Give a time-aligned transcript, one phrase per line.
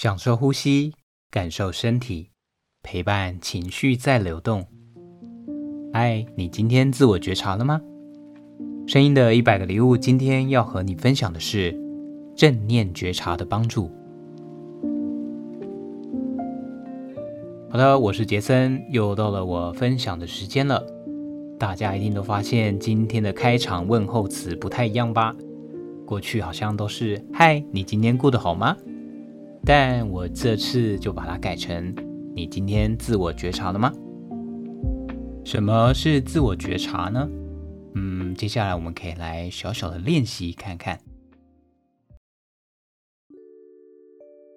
[0.00, 0.94] 享受呼吸，
[1.30, 2.30] 感受身体，
[2.82, 4.66] 陪伴情绪在流动。
[5.92, 7.78] 嗨，你今天自我觉察了吗？
[8.86, 11.78] 声音的一百个礼物，今天要和你分享的是
[12.34, 13.92] 正念觉察的帮助。
[17.70, 20.82] 好的，我是杰森，又到了我分享的时间了。
[21.58, 25.36] 大家一定都发现今天的开场问候词不太一样吧？
[26.06, 28.74] 过去好像都是“嗨，你今天过得好吗？”
[29.72, 31.94] 但我这次就把它改成
[32.34, 33.92] ：“你今天自我觉察了吗？”
[35.46, 37.30] 什么是自我觉察呢？
[37.94, 40.98] 嗯，接下来我们可以来小小的练习看看。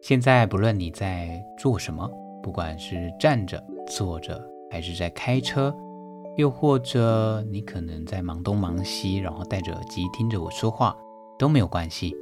[0.00, 2.10] 现在不论你在做什么，
[2.42, 5.76] 不管是站着、坐着，还是在开车，
[6.38, 10.96] 又或者你可能在忙东忙西，然后戴着耳机听着我说话，
[11.38, 12.16] 都没有关系。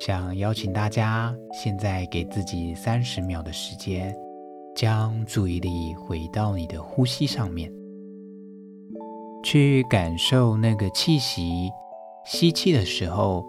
[0.00, 4.16] 想邀请大家，现在给自己三十秒的时间，
[4.74, 7.70] 将注意力回到你的呼吸上面，
[9.44, 11.70] 去感受那个气息。
[12.24, 13.44] 吸气的时候，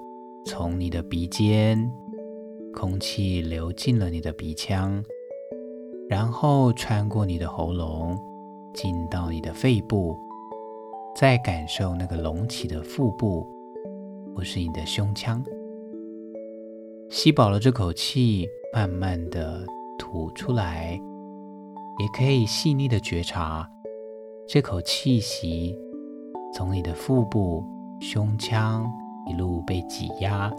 [0.45, 1.89] 从你的鼻尖，
[2.75, 5.01] 空气流进了你的鼻腔，
[6.09, 8.19] 然后穿过你的喉咙，
[8.73, 10.17] 进到你的肺部，
[11.15, 13.47] 再感受那个隆起的腹部，
[14.35, 15.41] 或是你的胸腔。
[17.13, 19.65] 吸饱了这口气，慢慢的
[19.99, 20.97] 吐出来，
[21.99, 23.69] 也可以细腻的觉察
[24.47, 25.75] 这口气息
[26.53, 27.65] 从你的腹部、
[27.99, 28.89] 胸腔
[29.29, 30.49] 一路被挤压，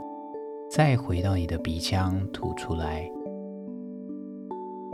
[0.70, 3.11] 再回到你的鼻腔吐出来。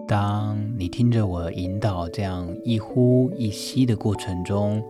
[0.07, 4.81] 当你听着我引导这样一呼一吸的过程中，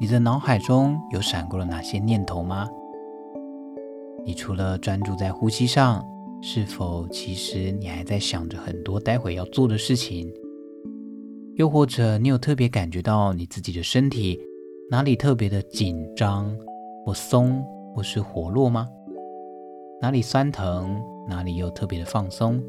[0.00, 2.68] 你的脑海中有闪过了哪些念头吗？
[4.28, 6.06] 你除了专注在呼吸上，
[6.42, 10.30] 是否其实你还在想着很多待会要做的事情？
[11.56, 14.38] 又或者你有特别感觉到你自己的身体
[14.90, 16.54] 哪里特别的紧张
[17.06, 18.86] 或松，或是活络吗？
[20.02, 22.62] 哪里酸疼，哪里又特别的放松？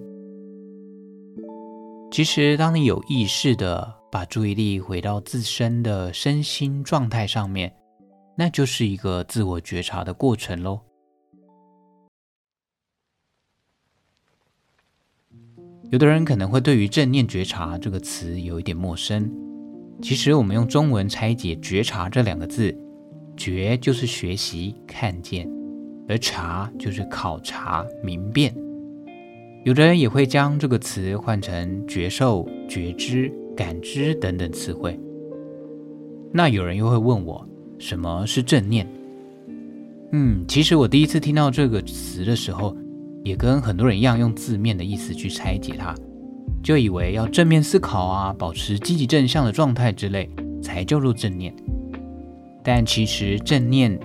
[2.09, 7.69] 其实，当你有意识的把注意力回到自身的身心状态上面，
[8.37, 10.79] 那就是一个自我觉察的过程喽。
[15.91, 19.29] 有的人可能会对于正念觉察这个词有一点陌生。
[20.01, 22.73] 其实我们用中文拆解“觉察”这两个字
[23.35, 25.49] ，“觉”就是学习、看见，
[26.07, 28.55] 而“察”就是考察、明辨。
[29.65, 34.97] 有的人也会将这个词换成觉受、觉知、感知等等词汇。
[36.31, 37.45] 那有人又会问我，
[37.79, 38.87] 什么是正念？
[40.11, 42.77] 嗯，其实我第一次听到这个词的时候，
[43.29, 45.93] 也跟很多人一样，用字面的意思去拆解它，
[46.63, 50.27] 就以为要正面思考啊，保持积极正向的状态之类，
[50.63, 51.53] 才叫做正念。
[52.63, 53.97] 但其实正念，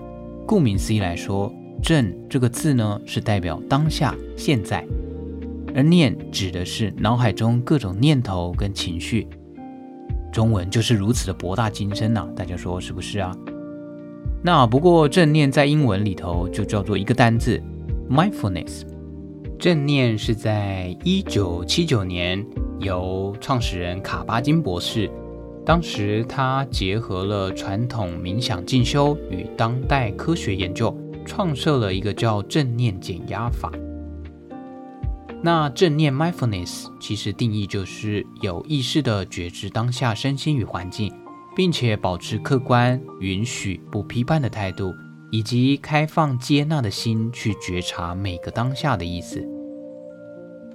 [0.47, 1.53] 顾名思义来说，
[1.83, 4.87] 正这个字呢，是代表当下、现在，
[5.75, 9.27] 而念指的是脑海中各种念头跟情绪。
[10.31, 13.35] 中文就是如此的博大精深呐，大家说是不是啊？
[14.43, 17.59] 那不过正念在英文里头就叫做一个单字
[18.11, 18.83] ，mindfulness。
[19.65, 22.45] 正念是在一九七九年
[22.81, 25.11] 由创始人卡巴金博士，
[25.65, 33.73] 当时他结合了传统冥想进修与当代科学研究，创设了一个叫正念减压法。
[35.43, 41.11] 那正念 mindfulness 其实定义就是有意识地觉知当下身心与环境，
[41.57, 44.93] 并且保持客观、允许、不批判的态度，
[45.31, 49.43] 以及开放接纳的心去觉察每个当下的意思。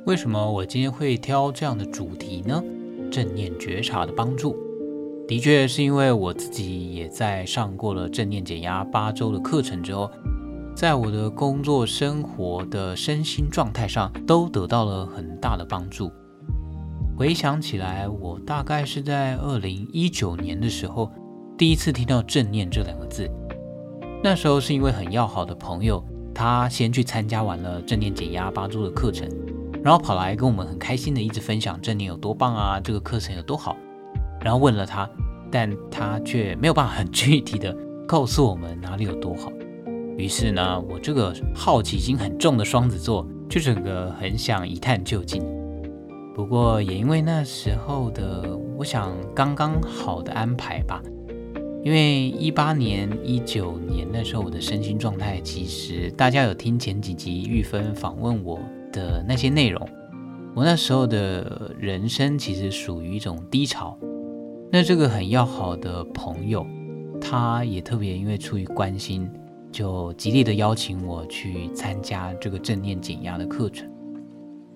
[0.06, 2.64] 为什么我今天会挑这样的主题呢？
[3.12, 4.56] 正念觉察的帮助，
[5.28, 10.10] 的确是因为我自己也在上过了正念减压八周的课程之后，
[10.76, 16.12] 在我的工作、生活的身心状态上都得到了很大的帮助。
[17.18, 21.12] 回想起来，我大概是在二零一九年的时候
[21.58, 23.30] 第一次听到正念这两个字，
[24.24, 26.04] 那时候是因为很要好的朋友，
[26.34, 29.30] 他先去参加完了正念减压八周的课程。
[29.84, 33.76] 然后跑来跟我们很开心的一直分享正念有多棒啊，这个课程有多好。
[34.42, 35.10] 然后问了他，
[35.52, 37.76] 但他却没有办法很具体的
[38.08, 39.52] 告诉我们哪里有多好。
[40.18, 45.42] 于是呢，我这个好奇心很重的双子座就整个很想一探究竟。
[46.36, 51.02] 不过也因为那时候的，我想刚刚好的安排吧。
[51.82, 58.60] 因为一八年、一九年那时候我的身心状态，其实大家有听前几集玉芬访问我。
[58.92, 59.88] 的那些内容，
[60.56, 63.98] 我那时候的人生其实属于一种低潮。
[64.72, 66.66] 那这个很要好的朋友，
[67.20, 69.30] 他也特别因为出于关心，
[69.72, 73.90] 就极力的邀请我去参加这个正念减压的课程。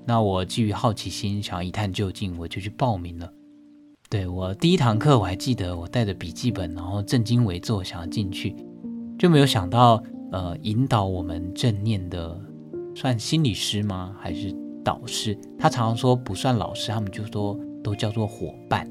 [0.06, 3.31] 那我基于好奇心，想要一探究竟，我就去报名了。
[4.10, 8.56] 对，我第一堂课，我还记得我带着笔记本，然后正襟危坐，想要进去，
[9.18, 12.39] 就没有想到，呃，引导我们正念的
[12.95, 14.15] 算心理师吗？
[14.19, 14.53] 还是
[14.83, 15.37] 导师？
[15.57, 18.89] 他常常说不算老师，他们就说都叫做伙伴。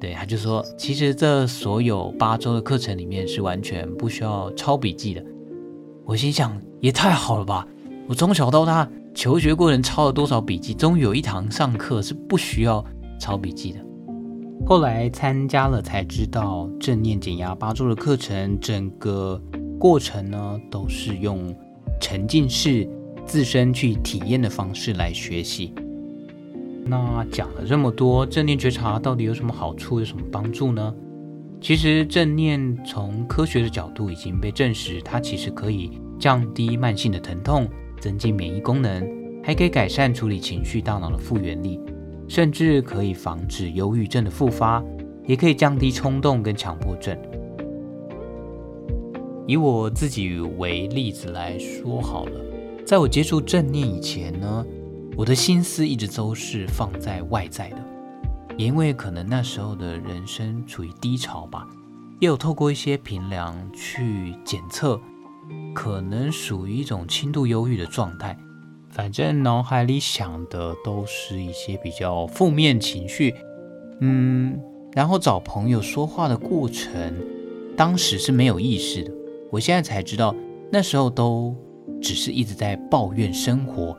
[0.00, 5.24] 对，他就说，其实这所有八周的课程里面是完全不需要抄笔记的。
[6.04, 7.66] 我心想，也太好了吧！
[8.06, 12.84] 我从小到大求学过程抄了多少笔记，终于有一堂上课是不需要
[13.18, 13.80] 抄笔记的。
[14.66, 19.40] 后来参加了才知道，正念减压八周的课程，整个
[19.78, 21.54] 过程呢都是用
[21.98, 22.86] 沉浸式
[23.26, 25.72] 自身去体验的方式来学习。
[26.86, 30.94] 那讲了这么多，正念觉察到底有什么好处，有什么帮助呢？
[31.60, 37.66] 其实正念从科学的角度已经被证实，它其实可以降低慢性的疼痛，
[37.98, 39.08] 增进免疫功能，
[39.42, 41.80] 还可以改善处理情绪大脑的复原力。
[42.26, 44.82] 甚至可以防止忧郁症的复发，
[45.26, 47.14] 也可以降低冲动跟强迫症。
[49.46, 52.40] 以我自己为例子来说好了，
[52.86, 54.64] 在我接触正念以前呢，
[55.16, 57.78] 我的心思一直都是放在外在的，
[58.58, 61.66] 也因为可能那时候的人生处于低潮吧，
[62.20, 65.00] 也有透过一些评量去检测，
[65.74, 68.36] 可能属于一种轻度忧郁的状态。
[68.90, 73.34] 反正脑海里想的都是一些比较负面情绪，
[74.00, 74.60] 嗯，
[74.92, 76.92] 然后找朋友说话的过程，
[77.78, 79.10] 当时是没有意识的。
[79.50, 80.36] 我现在才知道，
[80.70, 81.56] 那时候都
[82.04, 83.96] 只是一直在抱怨生活，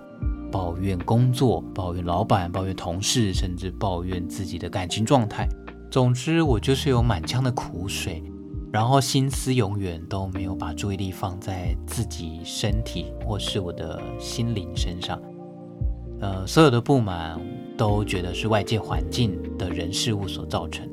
[0.51, 5.49] 抱怨工作，抱怨老板，抱怨同事，甚至抱怨自己的感情状态。
[5.89, 8.23] 总之，我就是有满腔的苦水。
[8.71, 15.19] 然后心思永远都没有把注意力放在自己身体或是我的心灵身上，
[16.19, 17.39] 呃，所有的不满
[17.75, 20.87] 都觉得是外界环境的人事物所造成。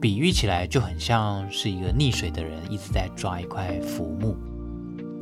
[0.00, 4.36] 比喻起来就很像是一个溺水的人一直在抓一块浮木。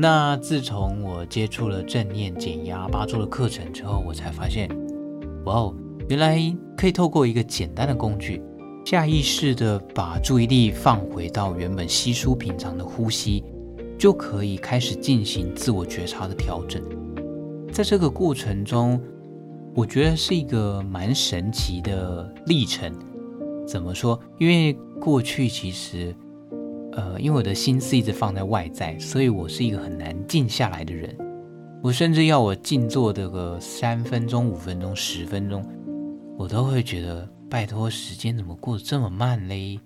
[0.00, 4.68] 那自从我接触了正念减压八周的课程之后，我才发现，
[5.44, 5.74] 哇哦，
[6.08, 6.40] 原来
[6.76, 8.40] 可以透过一个简单的工具。
[8.84, 13.42] 下意识的把注意力放回到原本稀疏平常的呼吸，
[13.98, 16.80] 就可以开始进行自我觉察的调整。
[17.72, 18.98] 在这个过程中，
[19.74, 22.90] 我觉得是一个蛮神奇的历程。
[23.66, 24.18] 怎么说？
[24.38, 26.14] 因为过去其实，
[26.98, 31.16] 呃，因为我的心思一直放在外在，所以我是一个很难静下来的人。
[31.80, 35.64] 我甚至要我静坐这个三分钟、五分钟、十分钟，
[36.36, 37.28] 我都会觉得。
[37.50, 39.80] 拜托，时间怎么过得这么慢嘞？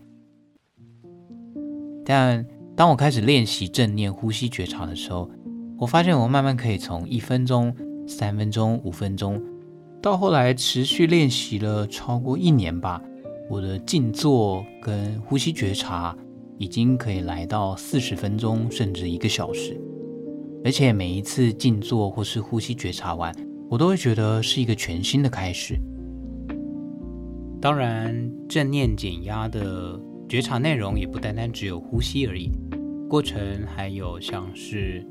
[2.04, 2.44] 但
[2.74, 5.30] 当我开始练习正念呼吸觉察的时候，
[5.78, 7.72] 我发现我慢慢可以从一分钟、
[8.04, 9.40] 三分钟、五分钟，
[10.02, 13.00] 到后来持续练习了超过一年吧，
[13.48, 16.16] 我的静坐跟呼吸觉察
[16.62, 19.76] 已经可以来到四十分钟甚至一个小时，
[20.64, 23.34] 而且每一次静坐或是呼吸觉察完，
[23.68, 25.76] 我都会觉得是一个全新的开始。
[27.60, 32.52] 当然，正念减压的觉察内容也不单单只有呼吸而已，
[33.08, 35.04] 过程还有像是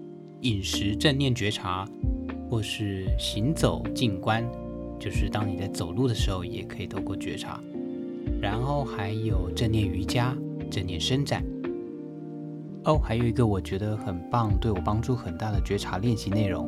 [0.44, 1.86] 饮食正念觉察，
[2.50, 4.50] 或是行走静观，
[4.98, 7.62] 就是当你在走路的时候也可以透过觉察，
[8.42, 10.34] 然后还有正念瑜伽、
[10.72, 11.46] 正念伸展。
[12.86, 16.68] 哦，还有一个我觉得很棒、对我帮助很大的觉察练习内容，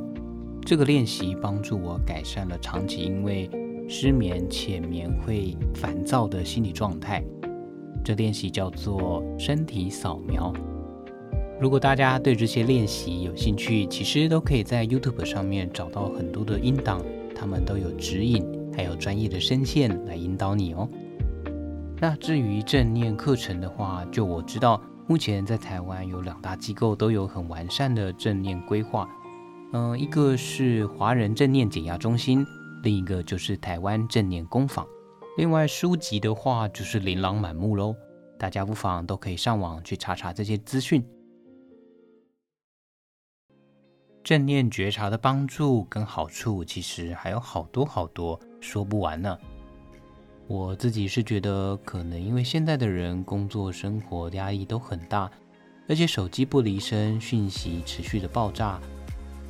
[0.63, 3.49] 这个练习帮助我改善了长期因为
[3.89, 7.23] 失眠、浅眠会烦躁的心理状态，
[8.03, 10.53] 这练习叫做身体扫描。
[11.59, 17.01] 如果大家对这些练习有兴趣，其实都可以在 YouTube 上面找到很多的音档，
[17.33, 18.45] 他们都有指引，
[18.75, 20.87] 还有专业的声线来引导你哦。
[22.03, 29.07] 那至于正念课程的话，就我知道，目前在台湾有两大机构都有很完善的正念规划，
[29.71, 32.45] 嗯、一个是华人正念减压中心。
[32.83, 34.85] 另一个就是台湾正念工坊，
[35.37, 37.95] 另外书籍的话就是琳琅满目喽，
[38.37, 41.01] 大家不妨都可以上网去查查这些资讯。
[44.25, 49.39] 正念觉察的帮助跟好处其实还有好多好多，说不完呢。
[50.47, 55.31] 我自己是觉得，可能因为现在的人工作生活压力都很大，
[55.87, 58.79] 而且手机不离身，讯息持续的爆炸。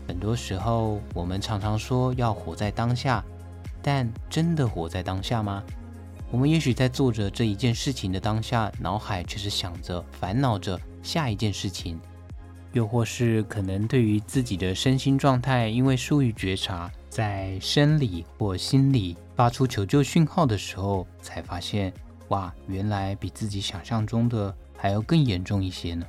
[0.07, 3.23] 很多时候，我们常常说要活在当下，
[3.81, 5.63] 但真的活在当下吗？
[6.29, 11.99] 我们也许在做着这一件事情的当下，脑海却是想着、烦恼着下一件事情，
[12.71, 21.93] 又或是可能对于自己的身心状态，因为疏于觉察，在生理或心理发出求救讯号的时候，才发现，
[22.29, 26.05] 哇，原来比自己想象中的还要更严重一些呢。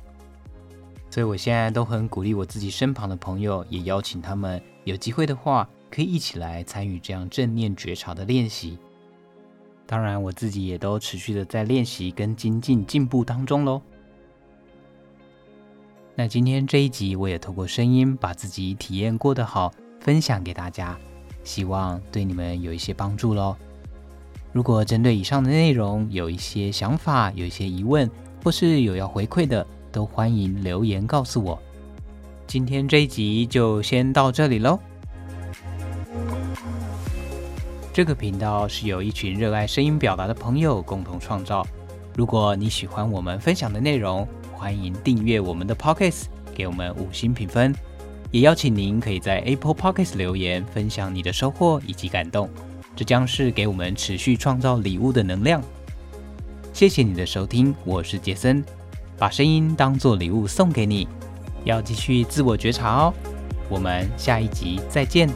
[1.09, 8.77] 所以，我现在都很鼓励我自己身旁的朋友，也邀请他们有机会的话，可以一起来参与这样正念觉察的练习。
[9.85, 13.81] 当然，我自己也都持续的在练习跟精进进步当中喽。
[16.15, 20.97] 那今天这一集，我也透过声音把自己体验过的好分享给大家，
[21.45, 23.55] 希望对你们有一些帮助喽。
[24.51, 28.09] 如果针对以上的内容有一些想法、有一些疑问，
[28.43, 31.57] 或是有要回馈的，都欢迎留言告诉我。
[32.47, 34.79] 今天这一集就先到这里喽。
[37.93, 41.65] 这个频道是由一群热爱声音表达的朋友共同创造。
[42.15, 47.73] 如果你喜欢我们分享的内容，欢迎订阅我们的 Podcast，给我们五星评分。
[48.35, 52.49] 也邀请您可以在 Apple Pockets 留言，分享你的收获以及感动，
[52.93, 55.63] 这将是给我们持续创造礼物的能量。
[56.73, 58.61] 谢谢你的收听，我是杰森。
[59.17, 61.07] 把声音当做礼物送给你，
[61.63, 63.13] 要继续自我觉察哦。
[63.69, 65.29] 我们下一集再见。